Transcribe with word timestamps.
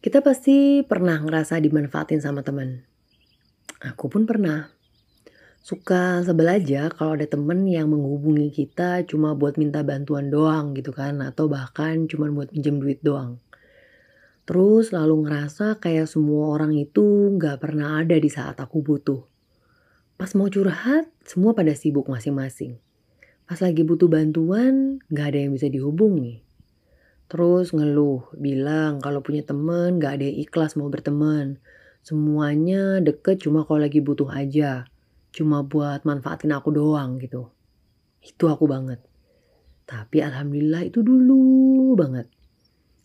Kita 0.00 0.24
pasti 0.24 0.80
pernah 0.80 1.20
ngerasa 1.20 1.60
dimanfaatin 1.60 2.24
sama 2.24 2.40
temen. 2.40 2.88
Aku 3.84 4.08
pun 4.08 4.24
pernah. 4.24 4.72
Suka 5.60 6.24
sebel 6.24 6.56
aja 6.56 6.88
kalau 6.88 7.20
ada 7.20 7.28
temen 7.28 7.68
yang 7.68 7.92
menghubungi 7.92 8.48
kita 8.48 9.04
cuma 9.04 9.36
buat 9.36 9.60
minta 9.60 9.84
bantuan 9.84 10.32
doang 10.32 10.72
gitu 10.72 10.96
kan. 10.96 11.20
Atau 11.20 11.52
bahkan 11.52 12.08
cuma 12.08 12.32
buat 12.32 12.48
pinjam 12.48 12.80
duit 12.80 13.04
doang. 13.04 13.44
Terus 14.48 14.88
lalu 14.96 15.28
ngerasa 15.28 15.76
kayak 15.84 16.08
semua 16.08 16.48
orang 16.48 16.72
itu 16.80 17.36
gak 17.36 17.60
pernah 17.60 18.00
ada 18.00 18.16
di 18.16 18.32
saat 18.32 18.56
aku 18.56 18.80
butuh. 18.80 19.28
Pas 20.16 20.32
mau 20.32 20.48
curhat, 20.48 21.12
semua 21.28 21.52
pada 21.52 21.76
sibuk 21.76 22.08
masing-masing. 22.08 22.80
Pas 23.44 23.60
lagi 23.60 23.84
butuh 23.84 24.08
bantuan, 24.08 25.04
gak 25.12 25.36
ada 25.36 25.44
yang 25.44 25.52
bisa 25.52 25.68
dihubungi. 25.68 26.40
Terus 27.30 27.70
ngeluh, 27.70 28.26
bilang 28.34 28.98
kalau 28.98 29.22
punya 29.22 29.46
temen 29.46 30.02
gak 30.02 30.18
ada 30.18 30.26
yang 30.26 30.38
ikhlas 30.42 30.74
mau 30.74 30.90
berteman. 30.90 31.62
Semuanya 32.02 32.98
deket 32.98 33.46
cuma 33.46 33.62
kalau 33.62 33.86
lagi 33.86 34.02
butuh 34.02 34.26
aja. 34.26 34.90
Cuma 35.30 35.62
buat 35.62 36.02
manfaatin 36.02 36.50
aku 36.50 36.74
doang 36.74 37.22
gitu. 37.22 37.54
Itu 38.18 38.50
aku 38.50 38.66
banget. 38.66 38.98
Tapi 39.86 40.26
alhamdulillah 40.26 40.90
itu 40.90 41.06
dulu 41.06 41.94
banget. 41.94 42.26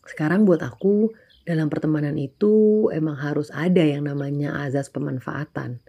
Sekarang 0.10 0.42
buat 0.42 0.66
aku 0.66 1.14
dalam 1.46 1.70
pertemanan 1.70 2.18
itu 2.18 2.90
emang 2.90 3.22
harus 3.22 3.54
ada 3.54 3.86
yang 3.86 4.10
namanya 4.10 4.58
azas 4.66 4.90
pemanfaatan. 4.90 5.86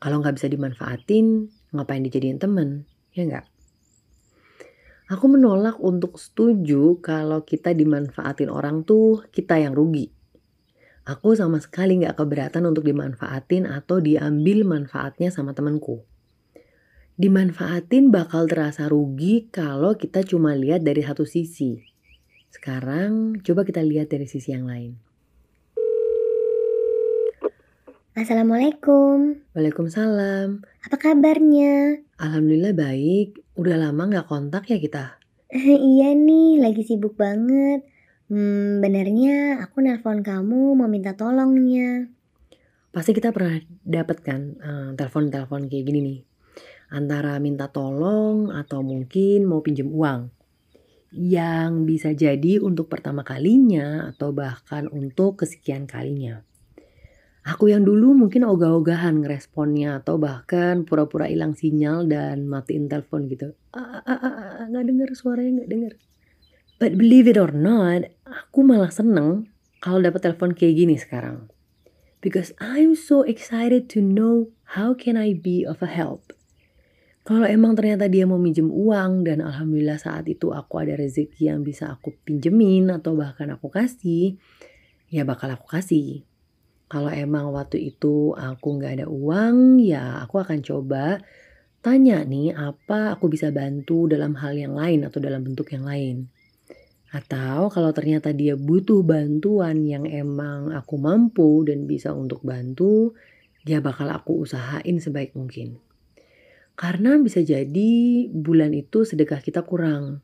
Kalau 0.00 0.24
nggak 0.24 0.40
bisa 0.40 0.48
dimanfaatin, 0.48 1.52
ngapain 1.76 2.04
dijadiin 2.04 2.40
temen? 2.40 2.88
Ya 3.12 3.28
nggak? 3.28 3.55
Aku 5.06 5.30
menolak 5.30 5.78
untuk 5.78 6.18
setuju 6.18 6.98
kalau 6.98 7.46
kita 7.46 7.70
dimanfaatin 7.70 8.50
orang 8.50 8.82
tuh 8.82 9.22
kita 9.30 9.54
yang 9.54 9.70
rugi. 9.70 10.10
Aku 11.06 11.38
sama 11.38 11.62
sekali 11.62 12.02
gak 12.02 12.18
keberatan 12.18 12.66
untuk 12.66 12.82
dimanfaatin 12.82 13.70
atau 13.70 14.02
diambil 14.02 14.66
manfaatnya 14.66 15.30
sama 15.30 15.54
temenku. 15.54 16.02
Dimanfaatin 17.14 18.10
bakal 18.10 18.50
terasa 18.50 18.90
rugi 18.90 19.46
kalau 19.46 19.94
kita 19.94 20.26
cuma 20.26 20.58
lihat 20.58 20.82
dari 20.82 21.06
satu 21.06 21.22
sisi. 21.22 21.86
Sekarang 22.50 23.38
coba 23.46 23.62
kita 23.62 23.86
lihat 23.86 24.10
dari 24.10 24.26
sisi 24.26 24.50
yang 24.50 24.66
lain. 24.66 24.98
Assalamualaikum. 28.18 29.38
Waalaikumsalam. 29.54 30.66
Apa 30.82 30.96
kabarnya? 30.98 32.02
Alhamdulillah 32.18 32.74
baik. 32.74 33.45
Udah 33.56 33.80
lama 33.80 34.04
gak 34.12 34.28
kontak 34.28 34.68
ya 34.68 34.76
kita? 34.76 35.16
iya 35.96 36.12
nih, 36.12 36.60
lagi 36.60 36.84
sibuk 36.84 37.16
banget. 37.16 37.88
Hmm, 38.28 38.84
benernya 38.84 39.64
aku 39.64 39.80
nelpon 39.80 40.20
kamu 40.20 40.76
mau 40.76 40.84
minta 40.84 41.16
tolongnya. 41.16 42.04
Pasti 42.92 43.16
kita 43.16 43.32
pernah 43.32 43.56
dapet 43.80 44.20
kan 44.20 44.60
uh, 44.60 44.90
telepon-telepon 44.92 45.72
kayak 45.72 45.84
gini 45.88 46.00
nih. 46.04 46.20
Antara 46.92 47.40
minta 47.40 47.72
tolong 47.72 48.52
atau 48.52 48.84
mungkin 48.84 49.48
mau 49.48 49.64
pinjem 49.64 49.88
uang. 49.88 50.28
Yang 51.16 51.72
bisa 51.88 52.08
jadi 52.12 52.60
untuk 52.60 52.92
pertama 52.92 53.24
kalinya 53.24 54.12
atau 54.12 54.36
bahkan 54.36 54.84
untuk 54.92 55.40
kesekian 55.40 55.88
kalinya. 55.88 56.44
Aku 57.46 57.70
yang 57.70 57.86
dulu 57.86 58.10
mungkin 58.10 58.42
ogah-ogahan 58.42 59.22
ngeresponnya 59.22 60.02
atau 60.02 60.18
bahkan 60.18 60.82
pura-pura 60.82 61.30
hilang 61.30 61.54
sinyal 61.54 62.10
dan 62.10 62.50
matiin 62.50 62.90
telepon 62.90 63.30
gitu. 63.30 63.54
Ah, 63.70 64.02
ah, 64.02 64.18
ah, 64.18 64.66
nggak 64.66 64.82
denger 64.82 65.08
suaranya 65.14 65.62
nggak 65.62 65.70
denger. 65.70 65.92
But 66.82 66.98
believe 66.98 67.30
it 67.30 67.38
or 67.38 67.54
not, 67.54 68.10
aku 68.26 68.66
malah 68.66 68.90
seneng 68.90 69.46
kalau 69.78 70.02
dapat 70.02 70.26
telepon 70.26 70.58
kayak 70.58 70.74
gini 70.74 70.98
sekarang. 70.98 71.46
Because 72.18 72.50
I'm 72.58 72.98
so 72.98 73.22
excited 73.22 73.86
to 73.94 74.02
know 74.02 74.50
how 74.74 74.98
can 74.98 75.14
I 75.14 75.30
be 75.30 75.62
of 75.62 75.78
a 75.86 75.90
help. 75.90 76.34
Kalau 77.22 77.46
emang 77.46 77.78
ternyata 77.78 78.10
dia 78.10 78.26
mau 78.26 78.42
minjem 78.42 78.66
uang 78.66 79.22
dan 79.22 79.38
alhamdulillah 79.38 80.02
saat 80.02 80.26
itu 80.26 80.50
aku 80.50 80.82
ada 80.82 80.98
rezeki 80.98 81.54
yang 81.54 81.62
bisa 81.62 81.94
aku 81.94 82.10
pinjemin 82.26 82.90
atau 82.90 83.14
bahkan 83.14 83.54
aku 83.54 83.70
kasih, 83.70 84.34
ya 85.14 85.22
bakal 85.22 85.54
aku 85.54 85.70
kasih. 85.70 86.26
Kalau 86.86 87.10
emang 87.10 87.50
waktu 87.50 87.90
itu 87.90 88.30
aku 88.38 88.78
nggak 88.78 89.02
ada 89.02 89.06
uang, 89.10 89.82
ya 89.82 90.22
aku 90.22 90.38
akan 90.38 90.62
coba 90.62 91.18
tanya 91.82 92.22
nih 92.22 92.54
apa 92.54 93.14
aku 93.14 93.30
bisa 93.30 93.50
bantu 93.54 94.06
dalam 94.10 94.38
hal 94.38 94.54
yang 94.54 94.74
lain 94.74 95.02
atau 95.06 95.18
dalam 95.18 95.42
bentuk 95.42 95.70
yang 95.74 95.82
lain. 95.82 96.30
Atau 97.10 97.70
kalau 97.70 97.90
ternyata 97.94 98.30
dia 98.34 98.58
butuh 98.58 99.02
bantuan 99.06 99.86
yang 99.86 100.06
emang 100.06 100.74
aku 100.74 100.98
mampu 100.98 101.66
dan 101.66 101.86
bisa 101.90 102.14
untuk 102.14 102.42
bantu, 102.42 103.14
dia 103.66 103.82
bakal 103.82 104.10
aku 104.10 104.46
usahain 104.46 104.98
sebaik 105.02 105.34
mungkin. 105.34 105.82
Karena 106.78 107.16
bisa 107.18 107.40
jadi 107.42 107.92
bulan 108.30 108.70
itu 108.76 109.02
sedekah 109.02 109.42
kita 109.42 109.64
kurang. 109.66 110.22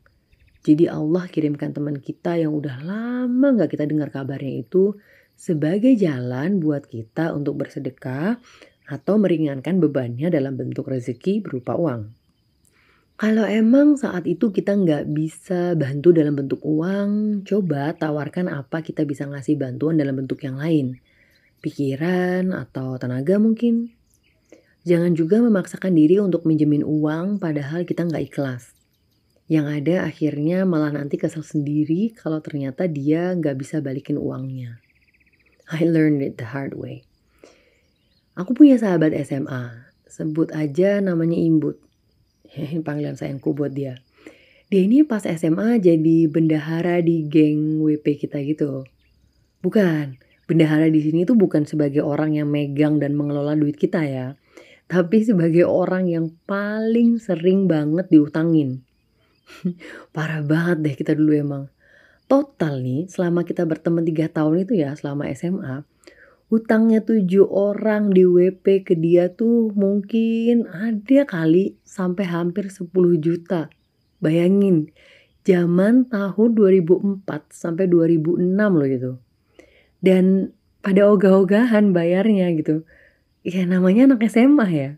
Jadi 0.63 0.87
Allah 0.87 1.27
kirimkan 1.27 1.75
teman 1.75 1.99
kita 1.99 2.39
yang 2.39 2.55
udah 2.55 2.79
lama 2.87 3.47
gak 3.59 3.75
kita 3.75 3.83
dengar 3.83 4.13
kabarnya 4.13 4.63
itu 4.63 4.95
sebagai 5.33 5.95
jalan 5.97 6.61
buat 6.61 6.85
kita 6.87 7.33
untuk 7.33 7.61
bersedekah 7.61 8.37
atau 8.87 9.15
meringankan 9.15 9.79
bebannya 9.79 10.27
dalam 10.27 10.59
bentuk 10.59 10.91
rezeki 10.91 11.39
berupa 11.39 11.79
uang. 11.79 12.11
Kalau 13.13 13.45
emang 13.47 13.95
saat 13.95 14.27
itu 14.27 14.51
kita 14.51 14.75
nggak 14.75 15.07
bisa 15.15 15.79
bantu 15.79 16.11
dalam 16.11 16.35
bentuk 16.35 16.59
uang, 16.65 17.41
coba 17.47 17.95
tawarkan 17.95 18.51
apa 18.51 18.83
kita 18.83 19.07
bisa 19.07 19.23
ngasih 19.29 19.55
bantuan 19.55 19.95
dalam 19.95 20.17
bentuk 20.19 20.43
yang 20.43 20.59
lain. 20.59 20.99
Pikiran 21.63 22.51
atau 22.51 22.99
tenaga 22.99 23.39
mungkin. 23.39 23.95
Jangan 24.83 25.15
juga 25.15 25.39
memaksakan 25.39 25.95
diri 25.95 26.19
untuk 26.19 26.43
minjemin 26.43 26.83
uang 26.83 27.39
padahal 27.39 27.87
kita 27.87 28.03
nggak 28.03 28.27
ikhlas. 28.27 28.75
Yang 29.47 29.65
ada 29.79 29.95
akhirnya 30.03 30.67
malah 30.67 30.91
nanti 30.91 31.15
kesel 31.15 31.47
sendiri 31.47 32.11
kalau 32.11 32.43
ternyata 32.43 32.91
dia 32.91 33.31
nggak 33.31 33.55
bisa 33.55 33.79
balikin 33.79 34.19
uangnya. 34.19 34.82
I 35.73 35.89
learned 35.89 36.21
it 36.21 36.37
the 36.37 36.53
hard 36.53 36.77
way. 36.77 37.01
Aku 38.37 38.53
punya 38.53 38.77
sahabat 38.77 39.17
SMA, 39.25 39.89
sebut 40.05 40.53
aja 40.53 41.01
namanya 41.01 41.33
Imbut. 41.33 41.81
Panggilan 42.85 43.17
sayangku 43.17 43.57
buat 43.57 43.73
dia. 43.73 43.97
Dia 44.69 44.85
ini 44.85 45.01
pas 45.01 45.25
SMA 45.25 45.81
jadi 45.81 46.29
bendahara 46.29 47.01
di 47.01 47.25
geng 47.25 47.81
WP 47.81 48.21
kita 48.21 48.37
gitu. 48.45 48.85
Bukan, 49.65 50.21
bendahara 50.45 50.93
di 50.93 51.01
sini 51.01 51.25
tuh 51.25 51.33
bukan 51.33 51.65
sebagai 51.65 52.05
orang 52.05 52.37
yang 52.37 52.53
megang 52.53 53.01
dan 53.01 53.17
mengelola 53.17 53.57
duit 53.57 53.73
kita 53.73 54.05
ya. 54.05 54.37
Tapi 54.85 55.25
sebagai 55.25 55.65
orang 55.65 56.05
yang 56.05 56.37
paling 56.45 57.17
sering 57.17 57.65
banget 57.65 58.13
diutangin. 58.13 58.85
Parah 60.15 60.45
banget 60.45 60.77
deh 60.85 60.93
kita 60.93 61.17
dulu 61.17 61.33
emang. 61.33 61.63
Total 62.27 62.79
nih 62.79 63.11
selama 63.11 63.43
kita 63.43 63.67
berteman 63.67 64.07
tiga 64.07 64.31
tahun 64.31 64.63
itu 64.63 64.79
ya 64.79 64.95
selama 64.95 65.29
SMA 65.35 65.83
hutangnya 66.53 67.01
tujuh 67.01 67.49
orang 67.49 68.13
di 68.13 68.29
WP 68.29 68.85
ke 68.85 68.93
dia 68.93 69.33
tuh 69.33 69.73
mungkin 69.73 70.69
ada 70.69 71.25
kali 71.25 71.73
sampai 71.81 72.29
hampir 72.29 72.69
10 72.69 72.93
juta. 73.17 73.73
Bayangin, 74.21 74.93
zaman 75.41 76.05
tahun 76.05 76.49
2004 76.53 77.25
sampai 77.49 77.89
2006 77.89 78.53
loh 78.53 78.85
gitu. 78.85 79.11
Dan 79.97 80.53
pada 80.85 81.09
ogah-ogahan 81.09 81.89
bayarnya 81.89 82.53
gitu. 82.53 82.85
Ya 83.41 83.65
namanya 83.65 84.13
anak 84.13 84.29
SMA 84.29 84.67
ya. 84.69 84.89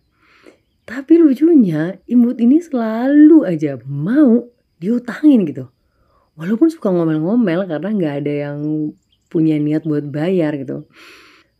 Tapi 0.83 1.17
lucunya 1.17 2.03
imut 2.05 2.37
ini 2.43 2.59
selalu 2.59 3.47
aja 3.47 3.79
mau 3.87 4.43
diutangin 4.77 5.47
gitu 5.47 5.71
walaupun 6.35 6.67
suka 6.71 6.91
ngomel-ngomel 6.91 7.67
karena 7.67 7.89
nggak 7.91 8.15
ada 8.23 8.33
yang 8.47 8.57
punya 9.31 9.59
niat 9.59 9.83
buat 9.83 10.07
bayar 10.07 10.55
gitu. 10.55 10.87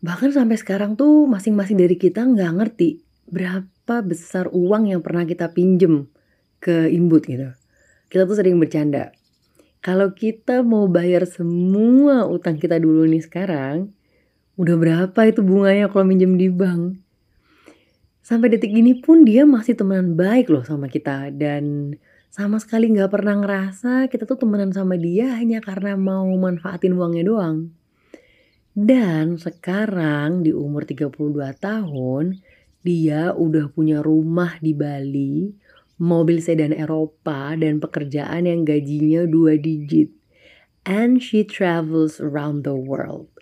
Bahkan 0.00 0.32
sampai 0.32 0.56
sekarang 0.60 0.94
tuh 0.94 1.26
masing-masing 1.28 1.80
dari 1.80 1.96
kita 1.96 2.24
nggak 2.24 2.52
ngerti 2.62 3.02
berapa 3.26 3.96
besar 4.06 4.46
uang 4.52 4.92
yang 4.92 5.00
pernah 5.02 5.26
kita 5.26 5.50
pinjem 5.50 6.06
ke 6.62 6.88
imbut 6.92 7.26
gitu. 7.26 7.52
Kita 8.06 8.22
tuh 8.24 8.38
sering 8.38 8.56
bercanda. 8.60 9.10
Kalau 9.82 10.14
kita 10.14 10.62
mau 10.62 10.86
bayar 10.90 11.26
semua 11.26 12.26
utang 12.26 12.58
kita 12.58 12.78
dulu 12.78 13.06
nih 13.06 13.22
sekarang, 13.22 13.94
udah 14.58 14.76
berapa 14.78 15.20
itu 15.26 15.42
bunganya 15.42 15.90
kalau 15.90 16.06
minjem 16.06 16.34
di 16.38 16.48
bank? 16.50 16.98
Sampai 18.26 18.50
detik 18.50 18.74
ini 18.74 18.98
pun 18.98 19.22
dia 19.22 19.46
masih 19.46 19.78
teman 19.78 20.18
baik 20.18 20.50
loh 20.50 20.66
sama 20.66 20.90
kita 20.90 21.30
dan 21.30 21.94
sama 22.36 22.60
sekali 22.60 22.92
nggak 22.92 23.08
pernah 23.08 23.40
ngerasa 23.40 24.12
kita 24.12 24.28
tuh 24.28 24.36
temenan 24.36 24.68
sama 24.68 25.00
dia 25.00 25.40
hanya 25.40 25.64
karena 25.64 25.96
mau 25.96 26.28
manfaatin 26.36 26.92
uangnya 26.92 27.24
doang. 27.24 27.72
Dan 28.76 29.40
sekarang 29.40 30.44
di 30.44 30.52
umur 30.52 30.84
32 30.84 31.32
tahun, 31.56 32.44
dia 32.84 33.32
udah 33.32 33.72
punya 33.72 34.04
rumah 34.04 34.60
di 34.60 34.76
Bali, 34.76 35.48
mobil 35.96 36.44
sedan 36.44 36.76
Eropa, 36.76 37.56
dan 37.56 37.80
pekerjaan 37.80 38.44
yang 38.44 38.68
gajinya 38.68 39.24
dua 39.24 39.56
digit. 39.56 40.12
And 40.84 41.24
she 41.24 41.40
travels 41.40 42.20
around 42.20 42.68
the 42.68 42.76
world. 42.76 43.32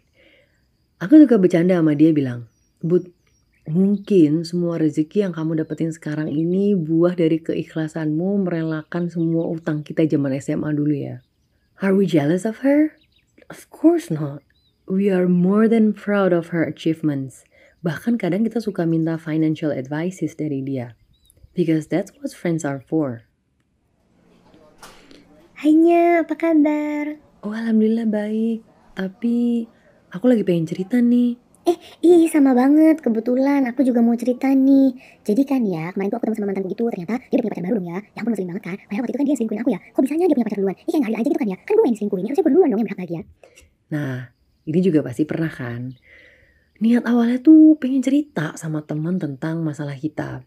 Aku 1.02 1.18
suka 1.18 1.34
bercanda 1.34 1.82
sama 1.82 1.98
dia 1.98 2.14
bilang, 2.14 2.46
But, 2.78 3.10
mungkin 3.64 4.44
semua 4.44 4.76
rezeki 4.76 5.24
yang 5.24 5.32
kamu 5.32 5.64
dapetin 5.64 5.88
sekarang 5.88 6.28
ini 6.28 6.76
buah 6.76 7.16
dari 7.16 7.40
keikhlasanmu 7.40 8.44
merelakan 8.44 9.08
semua 9.08 9.48
utang 9.48 9.80
kita 9.80 10.04
zaman 10.04 10.36
SMA 10.36 10.70
dulu 10.76 10.92
ya. 10.92 11.24
Are 11.80 11.96
we 11.96 12.04
jealous 12.04 12.44
of 12.44 12.60
her? 12.60 12.96
Of 13.48 13.68
course 13.72 14.12
not. 14.12 14.44
We 14.84 15.08
are 15.08 15.28
more 15.28 15.64
than 15.64 15.96
proud 15.96 16.36
of 16.36 16.52
her 16.52 16.60
achievements. 16.60 17.48
Bahkan 17.80 18.20
kadang 18.20 18.44
kita 18.44 18.60
suka 18.60 18.84
minta 18.84 19.16
financial 19.16 19.72
advices 19.72 20.36
dari 20.36 20.60
dia. 20.60 20.96
Because 21.56 21.88
that's 21.88 22.12
what 22.20 22.32
friends 22.36 22.64
are 22.68 22.84
for. 22.84 23.24
Hanya, 25.64 26.24
apa 26.24 26.36
kabar? 26.36 27.16
Oh, 27.40 27.56
alhamdulillah 27.56 28.08
baik. 28.08 28.60
Tapi 28.92 29.64
aku 30.12 30.24
lagi 30.28 30.44
pengen 30.44 30.68
cerita 30.68 31.00
nih. 31.00 31.40
Eh, 31.64 31.76
ih 32.04 32.28
sama 32.28 32.52
banget. 32.52 33.00
Kebetulan 33.00 33.64
aku 33.64 33.80
juga 33.88 34.04
mau 34.04 34.12
cerita 34.20 34.52
nih. 34.52 34.92
Jadi 35.24 35.42
kan 35.48 35.64
ya, 35.64 35.88
kemarin 35.96 36.12
tuh 36.12 36.20
aku 36.20 36.28
ketemu 36.28 36.36
sama 36.36 36.48
mantanku 36.52 36.68
gitu. 36.76 36.84
Ternyata 36.92 37.14
dia 37.24 37.40
punya 37.40 37.52
pacar 37.56 37.64
baru 37.64 37.74
dong 37.80 37.88
ya. 37.88 37.98
Ya 38.12 38.18
ampun 38.20 38.32
sering 38.36 38.50
banget 38.52 38.64
kan. 38.68 38.76
Padahal 38.84 39.00
waktu 39.00 39.12
itu 39.12 39.18
kan 39.18 39.26
dia 39.26 39.36
selingkuhin 39.40 39.60
aku 39.64 39.70
ya. 39.72 39.80
Kok 39.80 40.00
bisanya 40.04 40.24
dia 40.28 40.36
punya 40.36 40.46
pacar 40.52 40.58
duluan? 40.60 40.76
Ih 40.76 40.90
kayak 40.92 41.00
nggak 41.00 41.20
aja 41.24 41.28
gitu 41.32 41.40
kan 41.40 41.48
ya. 41.48 41.58
Kan 41.64 41.72
gue 41.72 41.86
yang 41.88 41.96
selingkuhin. 41.96 42.24
Harusnya 42.28 42.44
gue 42.44 42.52
duluan 42.52 42.68
dong 42.68 42.80
yang 42.80 42.88
berhak 42.92 43.00
bahagia. 43.00 43.22
Nah, 43.88 44.16
ini 44.68 44.78
juga 44.84 45.00
pasti 45.00 45.22
pernah 45.24 45.52
kan. 45.52 45.80
Niat 46.84 47.04
awalnya 47.08 47.38
tuh 47.40 47.80
pengen 47.80 48.02
cerita 48.04 48.46
sama 48.60 48.84
teman 48.84 49.16
tentang 49.16 49.64
masalah 49.64 49.96
kita. 49.96 50.44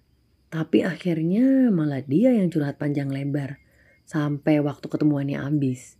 Tapi 0.53 0.85
akhirnya 0.85 1.73
malah 1.73 2.05
dia 2.05 2.29
yang 2.29 2.53
curhat 2.53 2.77
panjang 2.77 3.09
lebar. 3.09 3.57
Sampai 4.05 4.61
waktu 4.61 4.85
ketemuannya 4.85 5.41
habis. 5.41 5.97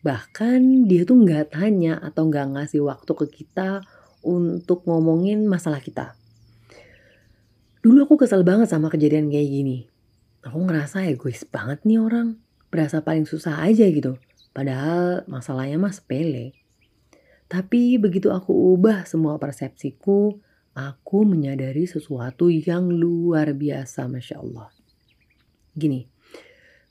Bahkan 0.00 0.88
dia 0.88 1.04
tuh 1.04 1.20
nggak 1.20 1.52
tanya 1.52 2.00
atau 2.00 2.32
nggak 2.32 2.56
ngasih 2.56 2.80
waktu 2.80 3.12
ke 3.12 3.26
kita 3.44 3.84
untuk 4.24 4.88
ngomongin 4.88 5.44
masalah 5.44 5.78
kita. 5.84 6.16
Dulu 7.84 8.08
aku 8.08 8.16
kesel 8.16 8.48
banget 8.48 8.72
sama 8.72 8.88
kejadian 8.88 9.28
kayak 9.28 9.48
gini. 9.52 9.78
Aku 10.40 10.64
ngerasa 10.64 11.04
egois 11.04 11.44
banget 11.44 11.84
nih 11.84 12.00
orang. 12.00 12.40
Berasa 12.72 13.04
paling 13.04 13.28
susah 13.28 13.60
aja 13.60 13.84
gitu. 13.84 14.16
Padahal 14.56 15.28
masalahnya 15.28 15.76
mah 15.76 15.92
sepele. 15.92 16.56
Tapi 17.44 18.00
begitu 18.00 18.32
aku 18.32 18.72
ubah 18.72 19.04
semua 19.04 19.36
persepsiku, 19.36 20.40
aku 20.72 21.18
menyadari 21.28 21.84
sesuatu 21.84 22.48
yang 22.48 22.88
luar 22.88 23.52
biasa, 23.52 24.08
Masya 24.08 24.40
Allah. 24.40 24.72
Gini, 25.76 26.08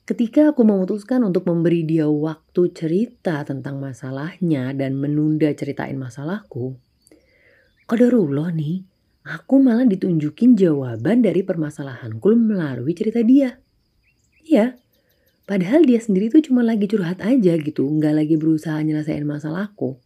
ketika 0.06 0.54
aku 0.54 0.62
memutuskan 0.62 1.26
untuk 1.26 1.44
memberi 1.50 1.82
dia 1.82 2.06
waktu 2.06 2.70
cerita 2.70 3.42
tentang 3.42 3.82
masalahnya 3.82 4.72
dan 4.72 4.94
menunda 4.94 5.50
ceritain 5.52 5.98
masalahku, 5.98 6.78
Qadarullah 7.84 8.48
nih, 8.56 8.80
aku 9.28 9.60
malah 9.60 9.84
ditunjukin 9.84 10.56
jawaban 10.56 11.20
dari 11.20 11.44
permasalahanku 11.44 12.32
melalui 12.32 12.96
cerita 12.96 13.20
dia. 13.20 13.60
Iya, 14.40 14.80
padahal 15.44 15.84
dia 15.84 16.00
sendiri 16.00 16.32
tuh 16.32 16.40
cuma 16.48 16.64
lagi 16.64 16.88
curhat 16.88 17.20
aja 17.20 17.52
gitu, 17.60 17.84
nggak 17.84 18.24
lagi 18.24 18.40
berusaha 18.40 18.80
nyelesain 18.80 19.28
masalahku. 19.28 20.00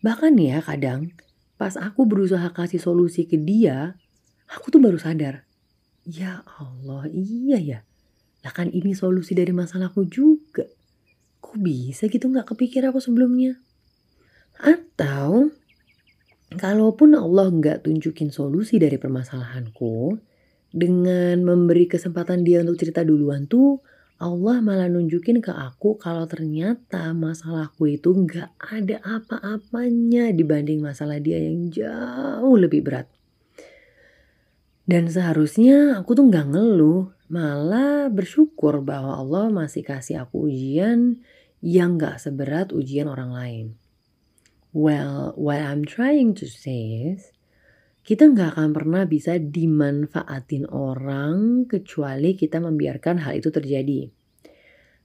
Bahkan 0.00 0.32
ya 0.40 0.64
kadang, 0.64 1.12
pas 1.60 1.76
aku 1.76 2.08
berusaha 2.08 2.48
kasih 2.56 2.80
solusi 2.80 3.28
ke 3.28 3.36
dia, 3.36 4.00
aku 4.48 4.72
tuh 4.72 4.80
baru 4.80 4.96
sadar. 4.96 5.44
Ya 6.08 6.40
Allah, 6.56 7.04
iya 7.12 7.60
ya. 7.60 7.78
Lah 8.40 8.56
kan 8.56 8.72
ini 8.72 8.96
solusi 8.96 9.36
dari 9.36 9.52
masalahku 9.52 10.08
juga. 10.08 10.64
Kok 11.44 11.60
bisa 11.60 12.08
gitu 12.08 12.32
nggak 12.32 12.56
kepikir 12.56 12.80
aku 12.88 12.96
sebelumnya? 12.96 13.60
Atau 14.56 15.52
Kalaupun 16.56 17.12
Allah 17.12 17.52
nggak 17.52 17.84
tunjukin 17.84 18.32
solusi 18.32 18.80
dari 18.80 18.96
permasalahanku, 18.96 20.16
dengan 20.72 21.44
memberi 21.44 21.84
kesempatan 21.84 22.44
dia 22.48 22.64
untuk 22.64 22.80
cerita 22.80 23.04
duluan 23.04 23.44
tuh, 23.44 23.84
Allah 24.16 24.64
malah 24.64 24.88
nunjukin 24.88 25.44
ke 25.44 25.52
aku 25.52 26.00
kalau 26.00 26.24
ternyata 26.24 27.12
masalahku 27.12 27.84
itu 27.92 28.16
nggak 28.16 28.56
ada 28.56 28.96
apa-apanya 29.04 30.32
dibanding 30.32 30.80
masalah 30.80 31.20
dia 31.20 31.36
yang 31.36 31.68
jauh 31.68 32.56
lebih 32.56 32.80
berat. 32.80 33.04
Dan 34.88 35.12
seharusnya 35.12 36.00
aku 36.00 36.16
tuh 36.16 36.24
nggak 36.32 36.56
ngeluh, 36.56 37.12
malah 37.28 38.08
bersyukur 38.08 38.80
bahwa 38.80 39.20
Allah 39.20 39.52
masih 39.52 39.84
kasih 39.84 40.24
aku 40.24 40.48
ujian 40.48 41.20
yang 41.60 42.00
nggak 42.00 42.16
seberat 42.16 42.72
ujian 42.72 43.12
orang 43.12 43.36
lain. 43.36 43.66
Well, 44.76 45.32
what 45.40 45.64
I'm 45.64 45.88
trying 45.88 46.36
to 46.36 46.44
say 46.44 47.08
is, 47.08 47.32
kita 48.04 48.28
nggak 48.28 48.60
akan 48.60 48.76
pernah 48.76 49.08
bisa 49.08 49.40
dimanfaatin 49.40 50.68
orang 50.68 51.64
kecuali 51.64 52.36
kita 52.36 52.60
membiarkan 52.60 53.24
hal 53.24 53.40
itu 53.40 53.48
terjadi. 53.48 54.12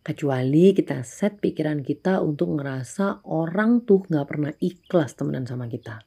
Kecuali 0.03 0.75
kita 0.75 1.07
set 1.07 1.39
pikiran 1.39 1.87
kita 1.87 2.19
untuk 2.19 2.59
ngerasa 2.59 3.23
orang 3.31 3.87
tuh 3.87 4.03
nggak 4.11 4.27
pernah 4.27 4.51
ikhlas 4.59 5.15
temenan 5.15 5.47
sama 5.47 5.71
kita. 5.71 6.03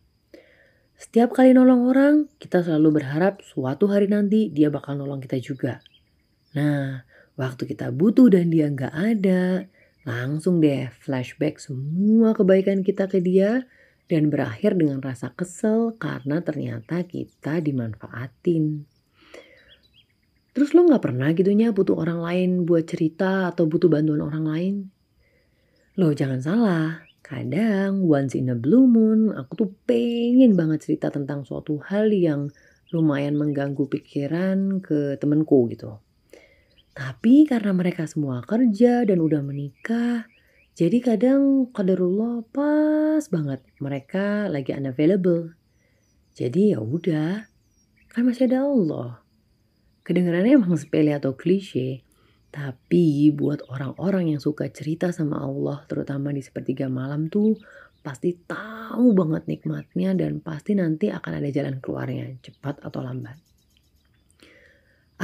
Setiap 1.00 1.32
kali 1.32 1.56
nolong 1.56 1.88
orang, 1.88 2.14
kita 2.36 2.60
selalu 2.60 3.00
berharap 3.00 3.40
suatu 3.40 3.88
hari 3.88 4.12
nanti 4.12 4.52
dia 4.52 4.68
bakal 4.68 5.00
nolong 5.00 5.24
kita 5.24 5.40
juga. 5.40 5.80
Nah, 6.52 7.00
waktu 7.40 7.64
kita 7.64 7.96
butuh 7.96 8.28
dan 8.28 8.52
dia 8.52 8.68
nggak 8.68 8.92
ada, 8.92 9.72
Langsung 10.04 10.60
deh 10.60 10.92
flashback 11.00 11.56
semua 11.56 12.36
kebaikan 12.36 12.84
kita 12.84 13.08
ke 13.08 13.24
dia 13.24 13.64
dan 14.04 14.28
berakhir 14.28 14.76
dengan 14.76 15.00
rasa 15.00 15.32
kesel 15.32 15.96
karena 15.96 16.44
ternyata 16.44 17.08
kita 17.08 17.64
dimanfaatin. 17.64 18.84
Terus 20.54 20.70
lo 20.76 20.86
gak 20.86 21.02
pernah 21.02 21.32
gitunya 21.32 21.72
butuh 21.72 21.98
orang 21.98 22.20
lain 22.20 22.50
buat 22.68 22.84
cerita 22.84 23.50
atau 23.50 23.64
butuh 23.64 23.88
bantuan 23.88 24.22
orang 24.22 24.44
lain? 24.44 24.74
Lo 25.96 26.12
jangan 26.12 26.38
salah, 26.38 26.86
kadang 27.24 28.04
once 28.04 28.36
in 28.36 28.52
a 28.52 28.56
blue 28.58 28.84
moon 28.84 29.32
aku 29.32 29.52
tuh 29.56 29.70
pengen 29.88 30.52
banget 30.52 30.84
cerita 30.84 31.08
tentang 31.08 31.48
suatu 31.48 31.80
hal 31.88 32.12
yang 32.12 32.52
lumayan 32.92 33.40
mengganggu 33.40 33.88
pikiran 33.88 34.84
ke 34.84 35.16
temenku 35.16 35.66
gitu. 35.72 36.03
Tapi 36.94 37.42
karena 37.50 37.74
mereka 37.74 38.06
semua 38.06 38.38
kerja 38.46 39.02
dan 39.02 39.18
udah 39.18 39.42
menikah, 39.42 40.30
jadi 40.78 41.02
kadang 41.02 41.66
kadarullah 41.74 42.46
pas 42.54 43.18
banget 43.34 43.66
mereka 43.82 44.46
lagi 44.46 44.70
unavailable. 44.70 45.58
Jadi 46.38 46.70
ya 46.70 46.78
udah, 46.78 47.50
kan 48.14 48.22
masih 48.22 48.46
ada 48.46 48.62
Allah. 48.62 49.26
Kedengarannya 50.06 50.54
emang 50.54 50.78
sepele 50.78 51.10
atau 51.18 51.34
klise, 51.34 52.06
tapi 52.54 53.34
buat 53.34 53.66
orang-orang 53.66 54.30
yang 54.30 54.38
suka 54.38 54.70
cerita 54.70 55.10
sama 55.10 55.42
Allah, 55.42 55.82
terutama 55.90 56.30
di 56.30 56.46
sepertiga 56.46 56.86
malam 56.86 57.26
tuh, 57.26 57.58
pasti 58.06 58.38
tahu 58.38 59.18
banget 59.18 59.50
nikmatnya 59.50 60.14
dan 60.14 60.38
pasti 60.38 60.78
nanti 60.78 61.10
akan 61.10 61.42
ada 61.42 61.50
jalan 61.50 61.82
keluarnya, 61.82 62.38
cepat 62.38 62.86
atau 62.86 63.02
lambat 63.02 63.34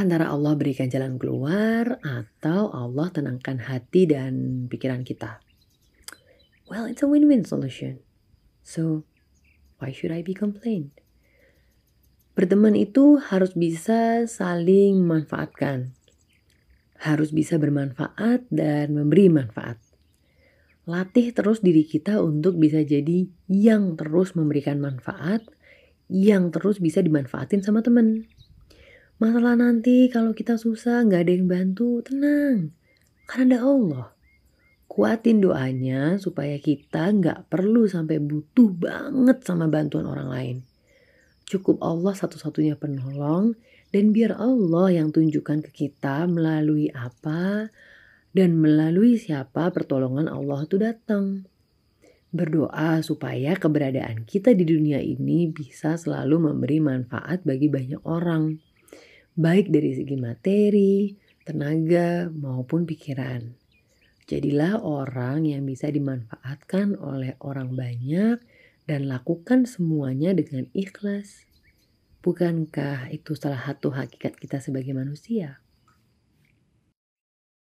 antara 0.00 0.32
Allah 0.32 0.56
berikan 0.56 0.88
jalan 0.88 1.20
keluar 1.20 2.00
atau 2.00 2.72
Allah 2.72 3.12
tenangkan 3.12 3.60
hati 3.60 4.08
dan 4.08 4.64
pikiran 4.72 5.04
kita. 5.04 5.44
Well, 6.72 6.88
it's 6.88 7.04
a 7.04 7.08
win-win 7.10 7.44
solution. 7.44 8.00
So, 8.64 9.04
why 9.76 9.92
should 9.92 10.08
I 10.08 10.24
be 10.24 10.32
complained? 10.32 10.96
Berteman 12.32 12.72
itu 12.72 13.20
harus 13.20 13.52
bisa 13.52 14.24
saling 14.24 15.04
memanfaatkan. 15.04 15.92
Harus 16.96 17.36
bisa 17.36 17.60
bermanfaat 17.60 18.48
dan 18.48 18.96
memberi 18.96 19.28
manfaat. 19.28 19.76
Latih 20.88 21.36
terus 21.36 21.60
diri 21.60 21.84
kita 21.84 22.24
untuk 22.24 22.56
bisa 22.56 22.80
jadi 22.80 23.28
yang 23.52 24.00
terus 24.00 24.32
memberikan 24.32 24.80
manfaat, 24.80 25.44
yang 26.08 26.48
terus 26.48 26.80
bisa 26.80 27.04
dimanfaatin 27.04 27.60
sama 27.60 27.84
temen. 27.84 28.24
Masalah 29.20 29.52
nanti 29.52 30.08
kalau 30.08 30.32
kita 30.32 30.56
susah 30.56 31.04
nggak 31.04 31.28
ada 31.28 31.32
yang 31.36 31.44
bantu, 31.44 32.00
tenang. 32.00 32.72
Karena 33.28 33.60
ada 33.60 33.68
Allah. 33.68 34.06
Kuatin 34.88 35.44
doanya 35.44 36.16
supaya 36.16 36.56
kita 36.56 37.12
nggak 37.12 37.52
perlu 37.52 37.84
sampai 37.84 38.16
butuh 38.16 38.72
banget 38.72 39.44
sama 39.44 39.68
bantuan 39.68 40.08
orang 40.08 40.28
lain. 40.32 40.56
Cukup 41.44 41.84
Allah 41.84 42.16
satu-satunya 42.16 42.80
penolong 42.80 43.60
dan 43.92 44.16
biar 44.16 44.40
Allah 44.40 44.88
yang 44.88 45.12
tunjukkan 45.12 45.68
ke 45.68 45.70
kita 45.84 46.24
melalui 46.24 46.88
apa 46.88 47.68
dan 48.32 48.56
melalui 48.56 49.20
siapa 49.20 49.68
pertolongan 49.68 50.32
Allah 50.32 50.64
itu 50.64 50.80
datang. 50.80 51.44
Berdoa 52.32 53.04
supaya 53.04 53.52
keberadaan 53.52 54.24
kita 54.24 54.56
di 54.56 54.64
dunia 54.64 54.96
ini 54.96 55.44
bisa 55.52 56.00
selalu 56.00 56.48
memberi 56.48 56.80
manfaat 56.80 57.44
bagi 57.44 57.68
banyak 57.68 58.00
orang 58.08 58.69
baik 59.40 59.72
dari 59.72 59.96
segi 59.96 60.16
materi, 60.20 61.16
tenaga, 61.48 62.28
maupun 62.28 62.84
pikiran. 62.84 63.40
Jadilah 64.28 64.84
orang 64.84 65.48
yang 65.48 65.64
bisa 65.64 65.88
dimanfaatkan 65.88 67.00
oleh 67.00 67.40
orang 67.40 67.72
banyak 67.72 68.36
dan 68.84 69.08
lakukan 69.08 69.64
semuanya 69.64 70.36
dengan 70.36 70.68
ikhlas. 70.76 71.48
Bukankah 72.20 73.08
itu 73.08 73.32
salah 73.32 73.64
satu 73.64 73.96
hakikat 73.96 74.36
kita 74.36 74.60
sebagai 74.60 74.92
manusia? 74.92 75.64